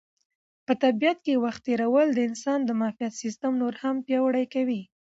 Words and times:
په 0.65 0.73
طبیعت 0.83 1.17
کې 1.25 1.41
وخت 1.43 1.61
تېرول 1.67 2.07
د 2.13 2.19
انسان 2.29 2.59
د 2.65 2.69
معافیت 2.79 3.13
سیسټم 3.21 3.51
نور 3.61 3.73
هم 3.83 3.95
پیاوړی 4.07 4.45
کوي. 4.53 4.81